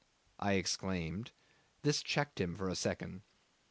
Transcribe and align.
I 0.39 0.53
exclaimed. 0.53 1.29
This 1.83 2.01
checked 2.01 2.41
him 2.41 2.55
for 2.55 2.69
a 2.69 2.75
second. 2.75 3.21